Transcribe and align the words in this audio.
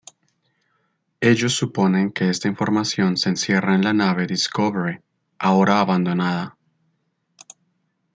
Ellos 1.19 1.53
suponen 1.53 2.11
que 2.11 2.27
esta 2.31 2.47
información 2.47 3.17
se 3.17 3.29
encierra 3.29 3.75
en 3.75 3.83
la 3.83 3.93
nave 3.93 4.25
"Discovery", 4.25 4.97
ahora 5.37 5.79
abandonada. 5.79 6.57